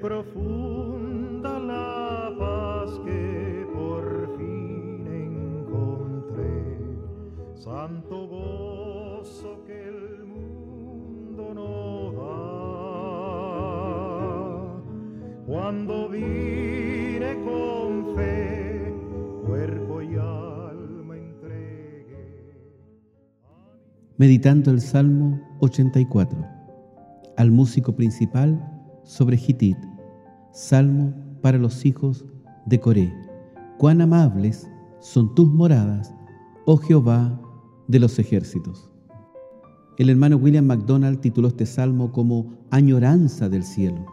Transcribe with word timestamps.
profunda 0.00 1.58
la 1.58 2.34
paz 2.38 2.98
que 3.04 3.66
por 3.74 4.34
fin 4.38 5.06
encontré, 5.06 6.78
santo 7.54 8.26
gozo 8.26 9.62
que 9.66 9.88
el 9.88 10.24
mundo 10.24 11.52
no 11.54 12.12
da. 12.12 12.40
Cuando 15.46 16.08
vine 16.08 17.34
con 17.44 18.16
fe, 18.16 18.94
cuerpo 19.46 20.00
y 20.00 20.16
alma 20.16 21.16
entregué. 21.16 22.56
Meditando 24.16 24.70
el 24.70 24.80
Salmo 24.80 25.38
84, 25.60 26.38
al 27.36 27.50
músico 27.50 27.94
principal 27.94 28.58
sobre 29.04 29.36
Gitit, 29.36 29.76
Salmo 30.52 31.14
para 31.42 31.58
los 31.58 31.86
hijos 31.86 32.24
de 32.66 32.80
Coré. 32.80 33.14
Cuán 33.78 34.00
amables 34.00 34.68
son 35.00 35.34
tus 35.34 35.48
moradas, 35.48 36.12
oh 36.66 36.76
Jehová 36.76 37.40
de 37.86 38.00
los 38.00 38.18
ejércitos. 38.18 38.90
El 39.96 40.10
hermano 40.10 40.36
William 40.36 40.64
MacDonald 40.64 41.20
tituló 41.20 41.48
este 41.48 41.66
salmo 41.66 42.10
como 42.10 42.52
Añoranza 42.70 43.48
del 43.48 43.62
cielo. 43.62 44.04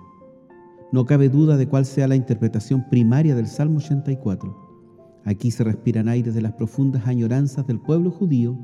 No 0.91 1.05
cabe 1.05 1.27
duda 1.27 1.57
de 1.57 1.67
cuál 1.67 1.85
sea 1.85 2.07
la 2.07 2.15
interpretación 2.15 2.87
primaria 2.89 3.35
del 3.35 3.47
Salmo 3.47 3.77
84. 3.79 4.55
Aquí 5.25 5.51
se 5.51 5.63
respiran 5.63 6.07
aires 6.07 6.33
de 6.35 6.41
las 6.41 6.53
profundas 6.53 7.07
añoranzas 7.07 7.65
del 7.67 7.79
pueblo 7.79 8.11
judío 8.11 8.57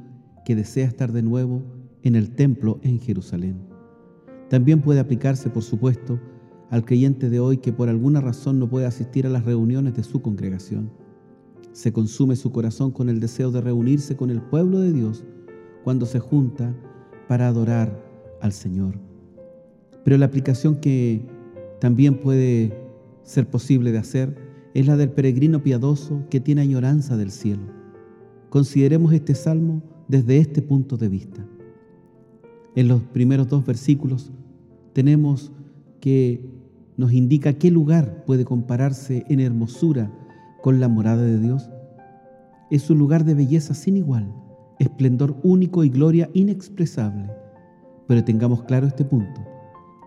que 0.45 0.55
desea 0.55 0.87
estar 0.87 1.11
de 1.11 1.23
nuevo 1.23 1.63
en 2.03 2.15
el 2.15 2.35
templo 2.35 2.79
en 2.83 2.99
Jerusalén. 2.99 3.57
También 4.49 4.81
puede 4.81 4.99
aplicarse, 4.99 5.49
por 5.49 5.63
supuesto, 5.63 6.19
al 6.73 6.85
creyente 6.85 7.29
de 7.29 7.39
hoy 7.39 7.57
que 7.57 7.71
por 7.71 7.87
alguna 7.87 8.19
razón 8.19 8.57
no 8.57 8.67
puede 8.67 8.87
asistir 8.87 9.27
a 9.27 9.29
las 9.29 9.45
reuniones 9.45 9.93
de 9.93 10.01
su 10.01 10.23
congregación. 10.23 10.89
Se 11.71 11.93
consume 11.93 12.35
su 12.35 12.51
corazón 12.51 12.89
con 12.89 13.09
el 13.09 13.19
deseo 13.19 13.51
de 13.51 13.61
reunirse 13.61 14.15
con 14.15 14.31
el 14.31 14.41
pueblo 14.41 14.79
de 14.79 14.91
Dios 14.91 15.23
cuando 15.83 16.07
se 16.07 16.17
junta 16.17 16.75
para 17.27 17.47
adorar 17.47 18.03
al 18.41 18.53
Señor. 18.53 18.95
Pero 20.03 20.17
la 20.17 20.25
aplicación 20.25 20.77
que 20.77 21.23
también 21.79 22.19
puede 22.19 22.75
ser 23.21 23.47
posible 23.47 23.91
de 23.91 23.99
hacer 23.99 24.35
es 24.73 24.87
la 24.87 24.97
del 24.97 25.11
peregrino 25.11 25.61
piadoso 25.61 26.23
que 26.31 26.39
tiene 26.39 26.61
añoranza 26.61 27.17
del 27.17 27.29
cielo. 27.29 27.67
Consideremos 28.49 29.13
este 29.13 29.35
salmo 29.35 29.83
desde 30.07 30.39
este 30.39 30.63
punto 30.63 30.97
de 30.97 31.09
vista. 31.09 31.45
En 32.75 32.87
los 32.87 33.03
primeros 33.03 33.47
dos 33.47 33.63
versículos 33.63 34.31
tenemos 34.93 35.51
que 35.99 36.52
nos 36.97 37.13
indica 37.13 37.53
qué 37.53 37.71
lugar 37.71 38.23
puede 38.25 38.45
compararse 38.45 39.25
en 39.29 39.39
hermosura 39.39 40.11
con 40.61 40.79
la 40.79 40.87
morada 40.87 41.23
de 41.23 41.39
Dios. 41.39 41.69
Es 42.69 42.89
un 42.89 42.97
lugar 42.97 43.25
de 43.25 43.33
belleza 43.33 43.73
sin 43.73 43.97
igual, 43.97 44.33
esplendor 44.79 45.37
único 45.43 45.83
y 45.83 45.89
gloria 45.89 46.29
inexpresable. 46.33 47.29
Pero 48.07 48.23
tengamos 48.23 48.63
claro 48.63 48.87
este 48.87 49.05
punto, 49.05 49.41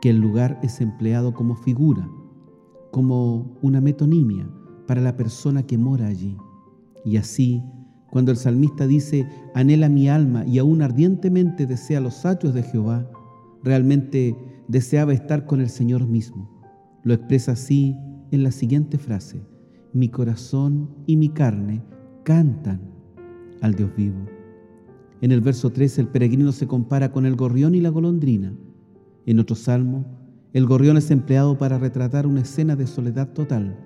que 0.00 0.10
el 0.10 0.18
lugar 0.18 0.58
es 0.62 0.80
empleado 0.80 1.34
como 1.34 1.56
figura, 1.56 2.08
como 2.90 3.56
una 3.62 3.80
metonimia 3.80 4.48
para 4.86 5.00
la 5.00 5.16
persona 5.16 5.64
que 5.64 5.78
mora 5.78 6.06
allí. 6.06 6.36
Y 7.04 7.16
así 7.16 7.62
cuando 8.10 8.30
el 8.30 8.38
salmista 8.38 8.86
dice, 8.86 9.28
anhela 9.54 9.88
mi 9.88 10.08
alma 10.08 10.46
y 10.46 10.58
aún 10.58 10.80
ardientemente 10.80 11.66
desea 11.66 12.00
los 12.00 12.24
atrios 12.24 12.54
de 12.54 12.62
Jehová, 12.62 13.06
realmente 13.62 14.34
deseaba 14.68 15.12
estar 15.12 15.44
con 15.44 15.60
el 15.60 15.68
Señor 15.68 16.06
mismo. 16.06 16.55
Lo 17.06 17.14
expresa 17.14 17.52
así 17.52 17.96
en 18.32 18.42
la 18.42 18.50
siguiente 18.50 18.98
frase, 18.98 19.40
mi 19.92 20.08
corazón 20.08 20.90
y 21.06 21.16
mi 21.16 21.28
carne 21.28 21.80
cantan 22.24 22.80
al 23.60 23.76
Dios 23.76 23.92
vivo. 23.96 24.26
En 25.20 25.30
el 25.30 25.40
verso 25.40 25.70
13 25.70 26.00
el 26.00 26.08
peregrino 26.08 26.50
se 26.50 26.66
compara 26.66 27.12
con 27.12 27.24
el 27.24 27.36
gorrión 27.36 27.76
y 27.76 27.80
la 27.80 27.90
golondrina. 27.90 28.52
En 29.24 29.38
otro 29.38 29.54
salmo, 29.54 30.04
el 30.52 30.66
gorrión 30.66 30.96
es 30.96 31.12
empleado 31.12 31.56
para 31.56 31.78
retratar 31.78 32.26
una 32.26 32.40
escena 32.40 32.74
de 32.74 32.88
soledad 32.88 33.32
total. 33.34 33.78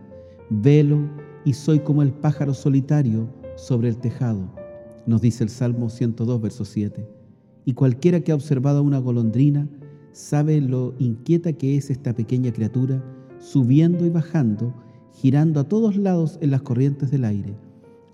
Velo 0.48 1.06
y 1.44 1.52
soy 1.52 1.80
como 1.80 2.00
el 2.00 2.14
pájaro 2.14 2.54
solitario 2.54 3.28
sobre 3.56 3.90
el 3.90 3.98
tejado, 3.98 4.50
nos 5.04 5.20
dice 5.20 5.44
el 5.44 5.50
Salmo 5.50 5.90
102, 5.90 6.40
verso 6.40 6.64
7. 6.64 7.06
Y 7.66 7.74
cualquiera 7.74 8.20
que 8.20 8.32
ha 8.32 8.34
observado 8.34 8.82
una 8.82 8.96
golondrina 8.96 9.68
sabe 10.12 10.60
lo 10.60 10.94
inquieta 10.98 11.52
que 11.52 11.76
es 11.76 11.90
esta 11.90 12.14
pequeña 12.14 12.52
criatura, 12.52 13.02
subiendo 13.38 14.04
y 14.06 14.10
bajando, 14.10 14.74
girando 15.12 15.60
a 15.60 15.68
todos 15.68 15.96
lados 15.96 16.38
en 16.40 16.50
las 16.50 16.62
corrientes 16.62 17.10
del 17.10 17.24
aire. 17.24 17.54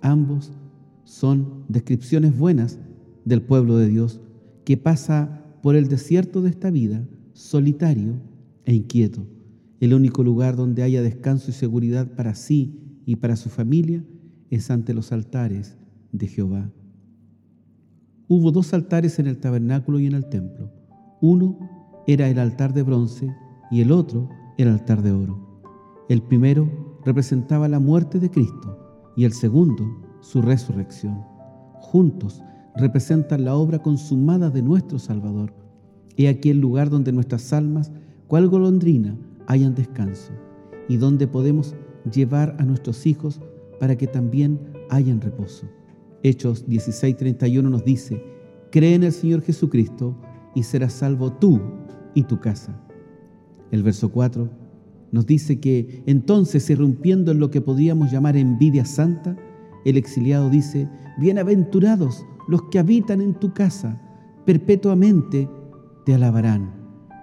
Ambos 0.02 0.52
son 1.04 1.64
descripciones 1.68 2.36
buenas 2.36 2.78
del 3.24 3.42
pueblo 3.42 3.76
de 3.76 3.88
Dios 3.88 4.20
que 4.64 4.76
pasa 4.76 5.42
por 5.62 5.76
el 5.76 5.88
desierto 5.88 6.42
de 6.42 6.50
esta 6.50 6.70
vida, 6.70 7.06
solitario 7.32 8.14
e 8.64 8.74
inquieto. 8.74 9.26
El 9.80 9.94
único 9.94 10.22
lugar 10.22 10.56
donde 10.56 10.82
haya 10.82 11.02
descanso 11.02 11.50
y 11.50 11.54
seguridad 11.54 12.08
para 12.14 12.34
sí 12.34 12.80
y 13.04 13.16
para 13.16 13.36
su 13.36 13.48
familia 13.48 14.04
es 14.50 14.70
ante 14.70 14.94
los 14.94 15.12
altares 15.12 15.76
de 16.12 16.26
Jehová. 16.28 16.70
Hubo 18.28 18.50
dos 18.50 18.72
altares 18.74 19.18
en 19.18 19.26
el 19.26 19.38
tabernáculo 19.38 20.00
y 20.00 20.06
en 20.06 20.14
el 20.14 20.28
templo. 20.28 20.70
Uno 21.20 21.75
era 22.06 22.28
el 22.28 22.38
altar 22.38 22.72
de 22.72 22.82
bronce 22.82 23.34
y 23.70 23.80
el 23.80 23.92
otro 23.92 24.28
el 24.58 24.68
altar 24.68 25.02
de 25.02 25.12
oro. 25.12 25.38
El 26.08 26.22
primero 26.22 26.98
representaba 27.04 27.68
la 27.68 27.80
muerte 27.80 28.18
de 28.18 28.30
Cristo 28.30 28.78
y 29.16 29.24
el 29.24 29.32
segundo 29.32 29.84
su 30.20 30.40
resurrección. 30.40 31.22
Juntos 31.80 32.42
representan 32.76 33.44
la 33.44 33.54
obra 33.54 33.80
consumada 33.80 34.50
de 34.50 34.62
nuestro 34.62 34.98
Salvador. 34.98 35.52
He 36.16 36.28
aquí 36.28 36.50
el 36.50 36.60
lugar 36.60 36.90
donde 36.90 37.12
nuestras 37.12 37.52
almas, 37.52 37.92
cual 38.28 38.48
golondrina, 38.48 39.16
hayan 39.46 39.74
descanso 39.74 40.32
y 40.88 40.96
donde 40.96 41.26
podemos 41.26 41.74
llevar 42.12 42.56
a 42.58 42.64
nuestros 42.64 43.06
hijos 43.06 43.40
para 43.80 43.96
que 43.96 44.06
también 44.06 44.58
hayan 44.90 45.20
reposo. 45.20 45.66
Hechos 46.22 46.66
16:31 46.66 47.62
nos 47.62 47.84
dice, 47.84 48.22
cree 48.70 48.94
en 48.94 49.04
el 49.04 49.12
Señor 49.12 49.42
Jesucristo 49.42 50.16
y 50.54 50.62
serás 50.62 50.94
salvo 50.94 51.32
tú 51.32 51.60
y 52.16 52.24
tu 52.24 52.40
casa. 52.40 52.76
El 53.70 53.84
verso 53.84 54.10
4 54.10 54.50
nos 55.12 55.26
dice 55.26 55.60
que 55.60 56.02
entonces, 56.06 56.68
irrumpiendo 56.70 57.30
en 57.30 57.38
lo 57.38 57.50
que 57.50 57.60
podríamos 57.60 58.10
llamar 58.10 58.36
envidia 58.36 58.84
santa, 58.84 59.36
el 59.84 59.96
exiliado 59.96 60.50
dice, 60.50 60.88
bienaventurados 61.18 62.26
los 62.48 62.62
que 62.64 62.80
habitan 62.80 63.20
en 63.20 63.34
tu 63.34 63.52
casa, 63.52 64.00
perpetuamente 64.44 65.48
te 66.04 66.14
alabarán. 66.14 66.74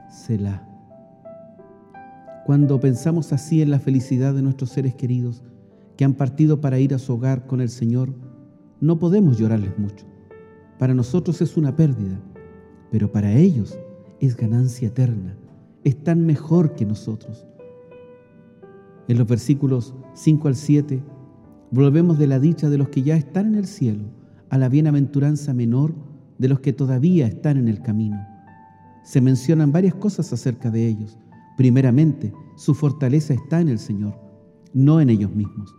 Selah. 0.09 0.69
Cuando 2.45 2.79
pensamos 2.79 3.33
así 3.33 3.61
en 3.61 3.71
la 3.71 3.79
felicidad 3.79 4.33
de 4.33 4.43
nuestros 4.43 4.69
seres 4.69 4.95
queridos, 4.95 5.43
que 5.97 6.05
han 6.05 6.13
partido 6.13 6.61
para 6.61 6.79
ir 6.79 6.93
a 6.93 6.99
su 6.99 7.13
hogar 7.13 7.47
con 7.47 7.61
el 7.61 7.69
Señor, 7.69 8.13
no 8.79 8.99
podemos 8.99 9.37
llorarles 9.37 9.77
mucho. 9.79 10.05
Para 10.77 10.93
nosotros 10.93 11.41
es 11.41 11.57
una 11.57 11.75
pérdida, 11.75 12.19
pero 12.91 13.11
para 13.11 13.33
ellos 13.33 13.77
es 14.25 14.37
ganancia 14.37 14.87
eterna. 14.87 15.35
Están 15.83 16.25
mejor 16.25 16.75
que 16.75 16.85
nosotros. 16.85 17.45
En 19.07 19.17
los 19.17 19.27
versículos 19.27 19.93
5 20.13 20.47
al 20.47 20.55
7 20.55 21.03
volvemos 21.71 22.17
de 22.17 22.27
la 22.27 22.39
dicha 22.39 22.69
de 22.69 22.77
los 22.77 22.89
que 22.89 23.03
ya 23.03 23.17
están 23.17 23.47
en 23.47 23.55
el 23.55 23.65
cielo 23.65 24.03
a 24.49 24.57
la 24.57 24.69
bienaventuranza 24.69 25.53
menor 25.53 25.93
de 26.37 26.47
los 26.47 26.61
que 26.61 26.71
todavía 26.71 27.27
están 27.27 27.57
en 27.57 27.67
el 27.67 27.81
camino. 27.81 28.17
Se 29.03 29.19
mencionan 29.19 29.71
varias 29.71 29.95
cosas 29.95 30.31
acerca 30.31 30.71
de 30.71 30.87
ellos. 30.87 31.17
Primeramente, 31.57 32.33
su 32.55 32.73
fortaleza 32.73 33.33
está 33.33 33.59
en 33.59 33.67
el 33.67 33.79
Señor, 33.79 34.17
no 34.73 35.01
en 35.01 35.09
ellos 35.09 35.35
mismos. 35.35 35.75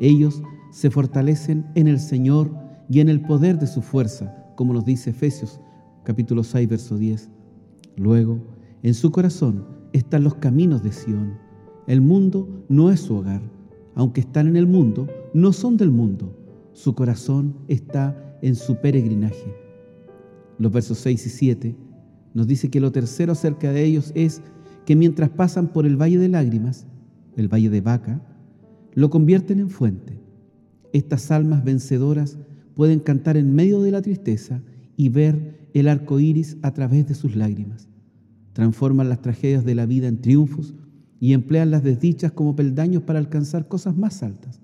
Ellos 0.00 0.42
se 0.72 0.90
fortalecen 0.90 1.66
en 1.74 1.86
el 1.86 2.00
Señor 2.00 2.50
y 2.88 3.00
en 3.00 3.08
el 3.08 3.20
poder 3.20 3.58
de 3.58 3.66
su 3.66 3.82
fuerza, 3.82 4.34
como 4.56 4.72
nos 4.72 4.84
dice 4.84 5.10
Efesios 5.10 5.60
capítulo 6.08 6.42
6, 6.42 6.68
verso 6.68 6.96
10. 6.96 7.28
Luego, 7.98 8.38
en 8.82 8.94
su 8.94 9.10
corazón 9.10 9.66
están 9.92 10.24
los 10.24 10.36
caminos 10.36 10.82
de 10.82 10.92
Sión. 10.92 11.34
El 11.86 12.00
mundo 12.00 12.64
no 12.68 12.90
es 12.90 13.00
su 13.00 13.16
hogar. 13.16 13.42
Aunque 13.94 14.20
están 14.20 14.46
en 14.46 14.56
el 14.56 14.66
mundo, 14.66 15.08
no 15.34 15.52
son 15.52 15.76
del 15.76 15.90
mundo. 15.90 16.36
Su 16.72 16.94
corazón 16.94 17.56
está 17.66 18.38
en 18.40 18.54
su 18.54 18.76
peregrinaje. 18.76 19.52
Los 20.58 20.70
versos 20.70 20.98
6 20.98 21.26
y 21.26 21.30
7 21.30 21.76
nos 22.34 22.46
dice 22.46 22.70
que 22.70 22.80
lo 22.80 22.92
tercero 22.92 23.32
acerca 23.32 23.72
de 23.72 23.84
ellos 23.84 24.12
es 24.14 24.42
que 24.86 24.94
mientras 24.94 25.30
pasan 25.30 25.68
por 25.68 25.86
el 25.86 26.00
valle 26.00 26.18
de 26.18 26.28
lágrimas, 26.28 26.86
el 27.36 27.52
valle 27.52 27.70
de 27.70 27.80
Vaca, 27.80 28.22
lo 28.94 29.10
convierten 29.10 29.58
en 29.58 29.70
fuente. 29.70 30.20
Estas 30.92 31.30
almas 31.30 31.64
vencedoras 31.64 32.38
pueden 32.74 33.00
cantar 33.00 33.36
en 33.36 33.54
medio 33.54 33.82
de 33.82 33.90
la 33.90 34.02
tristeza 34.02 34.62
y 34.96 35.08
ver 35.08 35.68
el 35.74 35.88
arco 35.88 36.20
iris 36.20 36.56
a 36.62 36.72
través 36.72 37.06
de 37.06 37.14
sus 37.14 37.36
lágrimas. 37.36 37.87
Transforman 38.58 39.08
las 39.08 39.22
tragedias 39.22 39.64
de 39.64 39.76
la 39.76 39.86
vida 39.86 40.08
en 40.08 40.20
triunfos 40.20 40.74
y 41.20 41.32
emplean 41.32 41.70
las 41.70 41.84
desdichas 41.84 42.32
como 42.32 42.56
peldaños 42.56 43.04
para 43.04 43.20
alcanzar 43.20 43.68
cosas 43.68 43.96
más 43.96 44.24
altas. 44.24 44.60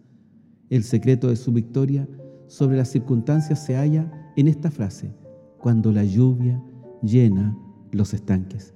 El 0.69 0.83
secreto 0.83 1.29
de 1.29 1.37
su 1.37 1.53
victoria 1.53 2.09
sobre 2.49 2.77
las 2.77 2.89
circunstancias 2.89 3.65
se 3.65 3.77
halla 3.77 4.11
en 4.35 4.49
esta 4.49 4.73
frase, 4.73 5.15
cuando 5.61 5.93
la 5.93 6.03
lluvia 6.03 6.61
llena 7.05 7.57
los 7.93 8.15
estanques. 8.15 8.75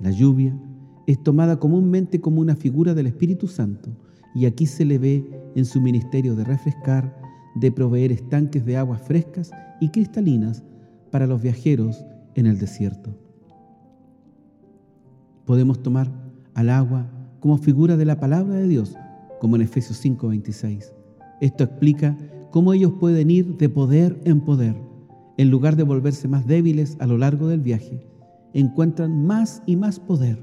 La 0.00 0.10
lluvia 0.10 0.58
es 1.06 1.22
tomada 1.22 1.60
comúnmente 1.60 2.20
como 2.20 2.40
una 2.40 2.56
figura 2.56 2.94
del 2.94 3.06
Espíritu 3.06 3.46
Santo 3.46 3.96
y 4.34 4.46
aquí 4.46 4.66
se 4.66 4.84
le 4.84 4.98
ve 4.98 5.24
en 5.54 5.64
su 5.64 5.80
ministerio 5.80 6.34
de 6.34 6.42
refrescar, 6.42 7.16
de 7.54 7.70
proveer 7.70 8.10
estanques 8.10 8.66
de 8.66 8.76
aguas 8.76 9.02
frescas 9.02 9.52
y 9.80 9.90
cristalinas 9.90 10.64
para 11.12 11.28
los 11.28 11.40
viajeros 11.40 12.04
en 12.34 12.46
el 12.46 12.58
desierto. 12.58 13.25
Podemos 15.46 15.80
tomar 15.80 16.10
al 16.54 16.70
agua 16.70 17.06
como 17.38 17.56
figura 17.56 17.96
de 17.96 18.04
la 18.04 18.18
palabra 18.18 18.56
de 18.56 18.66
Dios, 18.66 18.96
como 19.40 19.54
en 19.54 19.62
Efesios 19.62 19.98
5:26. 20.04 20.92
Esto 21.40 21.64
explica 21.64 22.16
cómo 22.50 22.72
ellos 22.72 22.94
pueden 22.98 23.30
ir 23.30 23.56
de 23.56 23.68
poder 23.68 24.20
en 24.24 24.40
poder. 24.40 24.74
En 25.38 25.50
lugar 25.50 25.76
de 25.76 25.84
volverse 25.84 26.26
más 26.26 26.46
débiles 26.46 26.96
a 26.98 27.06
lo 27.06 27.16
largo 27.16 27.46
del 27.46 27.60
viaje, 27.60 28.00
encuentran 28.54 29.24
más 29.24 29.62
y 29.66 29.76
más 29.76 30.00
poder. 30.00 30.38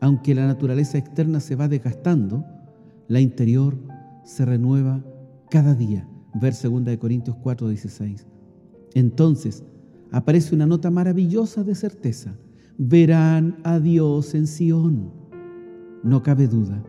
Aunque 0.00 0.34
la 0.34 0.46
naturaleza 0.46 0.98
externa 0.98 1.38
se 1.38 1.54
va 1.54 1.68
desgastando, 1.68 2.44
la 3.08 3.20
interior 3.20 3.76
se 4.24 4.44
renueva 4.44 5.04
cada 5.50 5.74
día. 5.74 6.08
Ver 6.34 6.54
2 6.54 6.96
Corintios 6.98 7.36
4:16. 7.36 8.26
Entonces 8.94 9.62
aparece 10.10 10.54
una 10.54 10.66
nota 10.66 10.90
maravillosa 10.90 11.62
de 11.62 11.74
certeza. 11.76 12.34
Verán 12.78 13.56
a 13.64 13.80
Dios 13.80 14.34
en 14.34 14.46
Sión. 14.46 15.10
No 16.02 16.22
cabe 16.22 16.46
duda. 16.46 16.84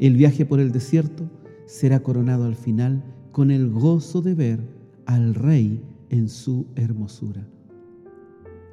El 0.00 0.16
viaje 0.16 0.44
por 0.44 0.58
el 0.58 0.72
desierto 0.72 1.30
será 1.66 2.02
coronado 2.02 2.46
al 2.46 2.56
final 2.56 3.04
con 3.30 3.52
el 3.52 3.70
gozo 3.70 4.22
de 4.22 4.34
ver 4.34 4.60
al 5.06 5.36
Rey 5.36 5.80
en 6.10 6.28
su 6.28 6.66
hermosura. 6.74 7.46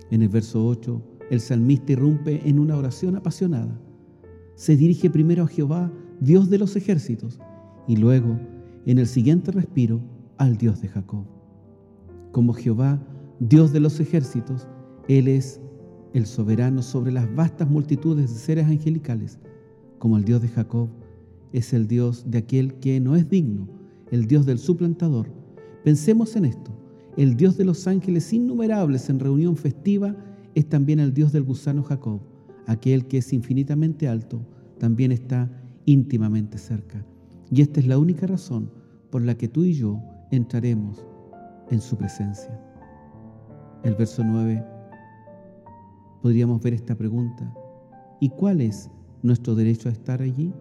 En 0.10 0.24
el 0.24 0.30
verso 0.30 0.66
8, 0.66 1.00
el 1.30 1.40
salmista 1.40 1.92
irrumpe 1.92 2.42
en 2.50 2.58
una 2.58 2.76
oración 2.76 3.16
apasionada. 3.16 3.80
Se 4.56 4.76
dirige 4.76 5.12
primero 5.12 5.44
a 5.44 5.48
Jehová, 5.48 5.92
Dios 6.22 6.50
de 6.50 6.58
los 6.58 6.76
ejércitos, 6.76 7.40
y 7.88 7.98
luego, 7.98 8.40
en 8.88 8.98
el 8.98 9.06
siguiente 9.06 9.52
respiro, 9.52 10.02
al 10.40 10.58
Dios 10.58 10.82
de 10.82 10.88
Jacob. 10.88 11.24
Como 12.32 12.54
Jehová, 12.54 13.00
Dios 13.40 13.72
de 13.72 13.80
los 13.80 14.00
ejércitos, 14.00 14.68
Él 15.08 15.28
es 15.28 15.62
el 16.14 16.26
soberano 16.26 16.82
sobre 16.82 17.12
las 17.12 17.34
vastas 17.36 17.70
multitudes 17.70 18.34
de 18.34 18.40
seres 18.40 18.66
angelicales. 18.66 19.40
Como 20.00 20.18
el 20.18 20.26
Dios 20.26 20.42
de 20.42 20.48
Jacob, 20.48 20.90
es 21.54 21.74
el 21.74 21.88
Dios 21.88 22.24
de 22.30 22.40
aquel 22.40 22.76
que 22.76 23.00
no 23.00 23.16
es 23.16 23.30
digno 23.30 23.68
el 24.12 24.28
Dios 24.28 24.46
del 24.46 24.60
suplantador. 24.60 25.28
Pensemos 25.84 26.36
en 26.36 26.46
esto. 26.46 26.72
El 27.18 27.36
Dios 27.36 27.58
de 27.58 27.66
los 27.66 27.88
ángeles 27.88 28.32
innumerables 28.32 29.10
en 29.10 29.20
reunión 29.20 29.56
festiva 29.56 30.16
es 30.54 30.68
también 30.68 31.00
el 31.00 31.14
Dios 31.14 31.32
del 31.32 31.44
gusano 31.44 31.82
Jacob. 31.82 32.22
Aquel 32.68 33.08
que 33.08 33.18
es 33.18 33.34
infinitamente 33.34 34.08
alto 34.08 34.46
también 34.78 35.12
está 35.12 35.50
íntimamente 35.86 36.58
cerca. 36.58 37.04
Y 37.50 37.62
esta 37.62 37.80
es 37.80 37.88
la 37.88 37.98
única 37.98 38.28
razón 38.28 38.70
por 39.10 39.22
la 39.24 39.36
que 39.36 39.48
tú 39.48 39.64
y 39.64 39.74
yo 39.74 40.02
entraremos 40.30 41.06
en 41.70 41.82
su 41.82 41.98
presencia. 41.98 42.60
El 43.84 43.96
verso 43.96 44.24
9, 44.24 44.64
podríamos 46.22 46.62
ver 46.62 46.74
esta 46.74 46.96
pregunta. 46.96 47.52
¿Y 48.20 48.30
cuál 48.30 48.62
es 48.62 48.90
nuestro 49.24 49.56
derecho 49.56 49.90
a 49.90 49.92
estar 49.92 50.22
allí? 50.22 50.54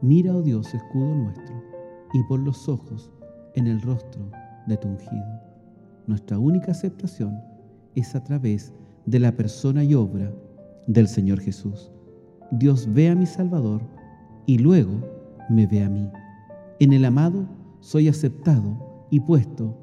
Mira, 0.00 0.34
oh 0.34 0.42
Dios, 0.42 0.72
escudo 0.74 1.14
nuestro, 1.14 1.54
y 2.12 2.22
por 2.24 2.40
los 2.40 2.68
ojos 2.68 3.10
en 3.54 3.66
el 3.66 3.80
rostro 3.80 4.30
de 4.66 4.76
tu 4.76 4.88
ungido. 4.88 5.40
Nuestra 6.06 6.38
única 6.38 6.72
aceptación 6.72 7.40
es 7.94 8.14
a 8.14 8.22
través 8.24 8.72
de 9.06 9.18
la 9.18 9.36
persona 9.36 9.84
y 9.84 9.94
obra 9.94 10.32
del 10.86 11.08
Señor 11.08 11.40
Jesús. 11.40 11.90
Dios 12.50 12.88
ve 12.92 13.08
a 13.08 13.14
mi 13.14 13.26
Salvador 13.26 13.82
y 14.46 14.58
luego 14.58 15.00
me 15.48 15.66
ve 15.66 15.82
a 15.82 15.88
mí. 15.88 16.10
En 16.80 16.92
el 16.92 17.04
amado 17.04 17.46
soy 17.80 18.08
aceptado 18.08 19.06
y 19.10 19.20
puesto 19.20 19.76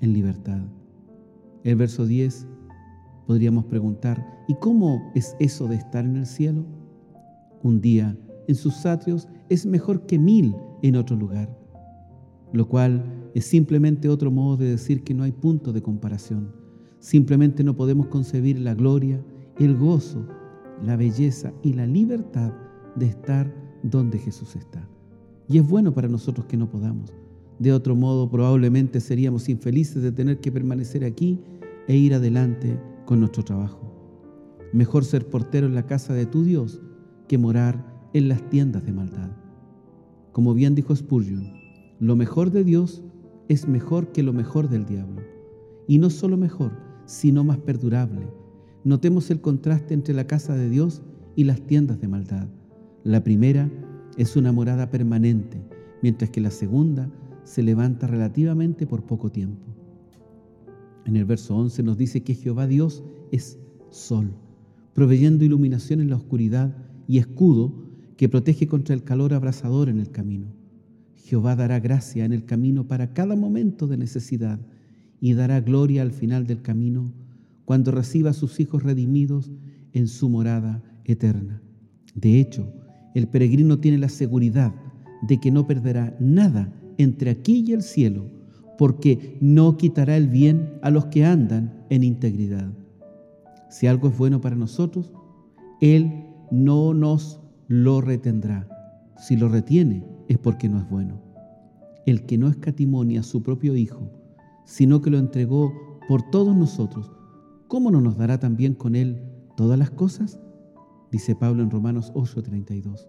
en 0.00 0.12
libertad. 0.12 0.60
El 1.64 1.76
verso 1.76 2.06
10 2.06 2.46
podríamos 3.26 3.64
preguntar, 3.66 4.44
¿y 4.48 4.54
cómo 4.54 5.10
es 5.14 5.36
eso 5.38 5.68
de 5.68 5.76
estar 5.76 6.04
en 6.04 6.16
el 6.16 6.26
cielo? 6.26 6.64
Un 7.62 7.80
día 7.80 8.16
en 8.48 8.54
sus 8.54 8.84
atrios 8.86 9.28
es 9.48 9.66
mejor 9.66 10.06
que 10.06 10.18
mil 10.18 10.54
en 10.82 10.96
otro 10.96 11.16
lugar, 11.16 11.48
lo 12.52 12.68
cual 12.68 13.04
es 13.34 13.46
simplemente 13.46 14.08
otro 14.08 14.30
modo 14.30 14.56
de 14.56 14.70
decir 14.70 15.04
que 15.04 15.14
no 15.14 15.22
hay 15.22 15.32
punto 15.32 15.72
de 15.72 15.82
comparación. 15.82 16.52
Simplemente 16.98 17.64
no 17.64 17.74
podemos 17.76 18.06
concebir 18.08 18.58
la 18.58 18.74
gloria, 18.74 19.20
el 19.58 19.76
gozo, 19.76 20.26
la 20.84 20.96
belleza 20.96 21.52
y 21.62 21.72
la 21.72 21.86
libertad 21.86 22.52
de 22.96 23.06
estar 23.06 23.52
donde 23.82 24.18
Jesús 24.18 24.56
está. 24.56 24.88
Y 25.48 25.58
es 25.58 25.68
bueno 25.68 25.92
para 25.92 26.08
nosotros 26.08 26.46
que 26.46 26.56
no 26.56 26.70
podamos. 26.70 27.12
De 27.58 27.72
otro 27.72 27.94
modo, 27.94 28.30
probablemente 28.30 29.00
seríamos 29.00 29.48
infelices 29.48 30.02
de 30.02 30.12
tener 30.12 30.40
que 30.40 30.52
permanecer 30.52 31.04
aquí 31.04 31.40
e 31.88 31.96
ir 31.96 32.14
adelante 32.14 32.78
con 33.12 33.20
nuestro 33.20 33.44
trabajo. 33.44 33.92
Mejor 34.72 35.04
ser 35.04 35.28
portero 35.28 35.66
en 35.66 35.74
la 35.74 35.84
casa 35.84 36.14
de 36.14 36.24
tu 36.24 36.44
Dios 36.44 36.80
que 37.28 37.36
morar 37.36 37.84
en 38.14 38.26
las 38.30 38.48
tiendas 38.48 38.86
de 38.86 38.92
maldad. 38.94 39.28
Como 40.32 40.54
bien 40.54 40.74
dijo 40.74 40.96
Spurgeon, 40.96 41.52
lo 42.00 42.16
mejor 42.16 42.50
de 42.50 42.64
Dios 42.64 43.04
es 43.50 43.68
mejor 43.68 44.12
que 44.12 44.22
lo 44.22 44.32
mejor 44.32 44.70
del 44.70 44.86
diablo. 44.86 45.20
Y 45.86 45.98
no 45.98 46.08
solo 46.08 46.38
mejor, 46.38 46.72
sino 47.04 47.44
más 47.44 47.58
perdurable. 47.58 48.26
Notemos 48.82 49.30
el 49.30 49.42
contraste 49.42 49.92
entre 49.92 50.14
la 50.14 50.26
casa 50.26 50.54
de 50.54 50.70
Dios 50.70 51.02
y 51.36 51.44
las 51.44 51.60
tiendas 51.60 52.00
de 52.00 52.08
maldad. 52.08 52.48
La 53.04 53.22
primera 53.22 53.70
es 54.16 54.36
una 54.36 54.52
morada 54.52 54.90
permanente, 54.90 55.62
mientras 56.00 56.30
que 56.30 56.40
la 56.40 56.50
segunda 56.50 57.10
se 57.44 57.62
levanta 57.62 58.06
relativamente 58.06 58.86
por 58.86 59.04
poco 59.04 59.30
tiempo. 59.30 59.81
En 61.04 61.16
el 61.16 61.24
verso 61.24 61.56
11 61.56 61.82
nos 61.82 61.98
dice 61.98 62.22
que 62.22 62.34
Jehová 62.34 62.66
Dios 62.66 63.02
es 63.30 63.58
sol, 63.90 64.32
proveyendo 64.94 65.44
iluminación 65.44 66.00
en 66.00 66.10
la 66.10 66.16
oscuridad 66.16 66.76
y 67.08 67.18
escudo 67.18 67.74
que 68.16 68.28
protege 68.28 68.66
contra 68.66 68.94
el 68.94 69.02
calor 69.02 69.34
abrasador 69.34 69.88
en 69.88 69.98
el 69.98 70.10
camino. 70.10 70.46
Jehová 71.16 71.56
dará 71.56 71.80
gracia 71.80 72.24
en 72.24 72.32
el 72.32 72.44
camino 72.44 72.86
para 72.86 73.12
cada 73.12 73.36
momento 73.36 73.86
de 73.86 73.96
necesidad 73.96 74.60
y 75.20 75.34
dará 75.34 75.60
gloria 75.60 76.02
al 76.02 76.12
final 76.12 76.46
del 76.46 76.62
camino 76.62 77.12
cuando 77.64 77.90
reciba 77.90 78.30
a 78.30 78.34
sus 78.34 78.60
hijos 78.60 78.82
redimidos 78.82 79.50
en 79.92 80.08
su 80.08 80.28
morada 80.28 80.82
eterna. 81.04 81.62
De 82.14 82.40
hecho, 82.40 82.72
el 83.14 83.28
peregrino 83.28 83.78
tiene 83.78 83.98
la 83.98 84.08
seguridad 84.08 84.74
de 85.22 85.38
que 85.38 85.50
no 85.50 85.66
perderá 85.66 86.16
nada 86.20 86.72
entre 86.98 87.30
aquí 87.30 87.64
y 87.66 87.72
el 87.72 87.82
cielo, 87.82 88.26
porque 88.82 89.38
no 89.40 89.76
quitará 89.76 90.16
el 90.16 90.26
bien 90.26 90.80
a 90.82 90.90
los 90.90 91.04
que 91.04 91.24
andan 91.24 91.84
en 91.88 92.02
integridad. 92.02 92.68
Si 93.70 93.86
algo 93.86 94.08
es 94.08 94.18
bueno 94.18 94.40
para 94.40 94.56
nosotros, 94.56 95.12
Él 95.80 96.26
no 96.50 96.92
nos 96.92 97.40
lo 97.68 98.00
retendrá. 98.00 98.66
Si 99.18 99.36
lo 99.36 99.48
retiene 99.48 100.04
es 100.26 100.36
porque 100.36 100.68
no 100.68 100.80
es 100.80 100.90
bueno. 100.90 101.22
El 102.06 102.26
que 102.26 102.36
no 102.38 102.48
escatimonia 102.48 103.20
a 103.20 103.22
su 103.22 103.44
propio 103.44 103.76
Hijo, 103.76 104.10
sino 104.64 105.00
que 105.00 105.10
lo 105.10 105.18
entregó 105.18 105.72
por 106.08 106.28
todos 106.30 106.56
nosotros, 106.56 107.12
¿cómo 107.68 107.92
no 107.92 108.00
nos 108.00 108.16
dará 108.16 108.40
también 108.40 108.74
con 108.74 108.96
Él 108.96 109.22
todas 109.56 109.78
las 109.78 109.92
cosas? 109.92 110.40
Dice 111.12 111.36
Pablo 111.36 111.62
en 111.62 111.70
Romanos 111.70 112.10
8:32. 112.16 113.08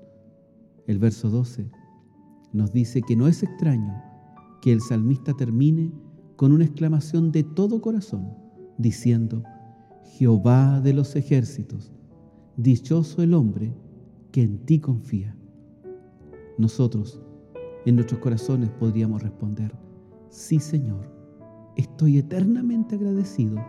El 0.85 0.99
verso 0.99 1.31
12 1.31 1.71
nos 2.51 2.71
dice 2.71 3.01
que 3.01 3.15
no 3.15 3.27
es 3.27 3.41
extraño 3.41 4.12
que 4.63 4.71
el 4.71 4.79
salmista 4.79 5.33
termine 5.33 5.91
con 6.37 6.53
una 6.53 6.63
exclamación 6.63 7.33
de 7.33 7.43
todo 7.43 7.81
corazón, 7.81 8.29
diciendo, 8.77 9.43
Jehová 10.05 10.79
de 10.79 10.93
los 10.93 11.17
ejércitos, 11.17 11.91
dichoso 12.55 13.21
el 13.21 13.33
hombre 13.33 13.75
que 14.31 14.41
en 14.41 14.59
ti 14.59 14.79
confía. 14.79 15.35
Nosotros, 16.57 17.21
en 17.85 17.95
nuestros 17.95 18.21
corazones, 18.21 18.69
podríamos 18.69 19.21
responder, 19.21 19.75
sí 20.29 20.61
Señor, 20.61 21.11
estoy 21.75 22.19
eternamente 22.19 22.95
agradecido 22.95 23.61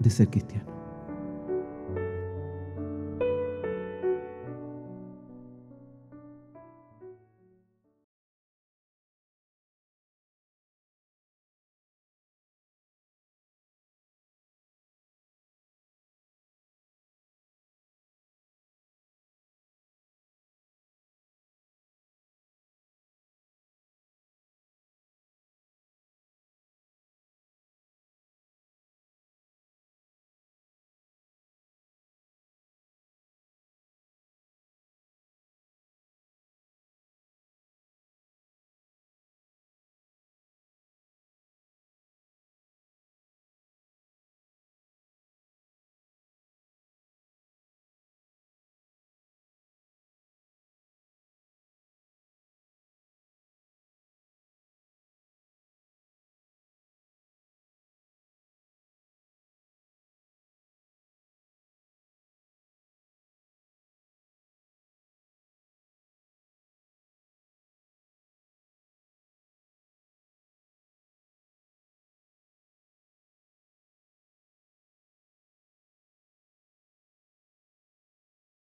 de 0.00 0.10
ser 0.10 0.30
cristiano. 0.30 0.81